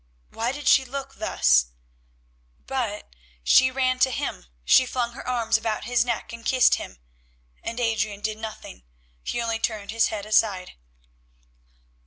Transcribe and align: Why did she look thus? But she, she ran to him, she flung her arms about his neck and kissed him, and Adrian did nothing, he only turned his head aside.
Why 0.31 0.51
did 0.51 0.67
she 0.67 0.83
look 0.83 1.19
thus? 1.19 1.67
But 2.65 3.13
she, 3.43 3.65
she 3.65 3.69
ran 3.69 3.99
to 3.99 4.09
him, 4.09 4.47
she 4.65 4.87
flung 4.87 5.11
her 5.13 5.27
arms 5.27 5.57
about 5.59 5.83
his 5.83 6.03
neck 6.03 6.33
and 6.33 6.43
kissed 6.43 6.73
him, 6.81 6.97
and 7.61 7.79
Adrian 7.79 8.21
did 8.21 8.39
nothing, 8.39 8.81
he 9.23 9.39
only 9.39 9.59
turned 9.59 9.91
his 9.91 10.07
head 10.07 10.25
aside. 10.25 10.71